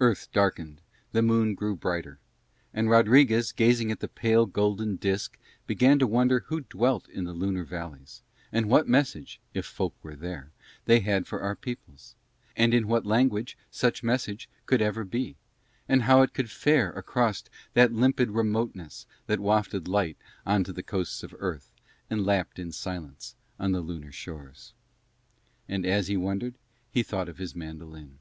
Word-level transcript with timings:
Earth 0.00 0.28
darkened, 0.32 0.80
the 1.10 1.22
moon 1.22 1.56
grew 1.56 1.74
brighter: 1.74 2.20
and 2.72 2.88
Rodriguez 2.88 3.50
gazing 3.50 3.90
at 3.90 3.98
the 3.98 4.06
pale 4.06 4.46
golden 4.46 4.94
disk 4.94 5.36
began 5.66 5.98
to 5.98 6.06
wonder 6.06 6.44
who 6.46 6.60
dwelt 6.60 7.08
in 7.08 7.24
the 7.24 7.32
lunar 7.32 7.64
valleys; 7.64 8.22
and 8.52 8.66
what 8.66 8.86
message, 8.86 9.40
if 9.54 9.66
folk 9.66 9.92
were 10.04 10.14
there, 10.14 10.52
they 10.84 11.00
had 11.00 11.26
for 11.26 11.40
our 11.40 11.56
peoples; 11.56 12.14
and 12.56 12.72
in 12.72 12.86
what 12.86 13.06
language 13.06 13.58
such 13.72 14.04
message 14.04 14.48
could 14.66 14.80
ever 14.80 15.02
be, 15.02 15.34
and 15.88 16.02
how 16.02 16.22
it 16.22 16.32
could 16.32 16.48
fare 16.48 16.92
across 16.92 17.42
that 17.74 17.92
limpid 17.92 18.30
remoteness 18.30 19.04
that 19.26 19.40
wafted 19.40 19.88
light 19.88 20.16
on 20.46 20.62
to 20.62 20.72
the 20.72 20.84
coasts 20.84 21.24
of 21.24 21.34
Earth 21.40 21.72
and 22.08 22.24
lapped 22.24 22.60
in 22.60 22.70
silence 22.70 23.34
on 23.58 23.72
the 23.72 23.80
lunar 23.80 24.12
shores. 24.12 24.74
And 25.68 25.84
as 25.84 26.06
he 26.06 26.16
wondered 26.16 26.56
he 26.88 27.02
thought 27.02 27.28
of 27.28 27.38
his 27.38 27.56
mandolin. 27.56 28.20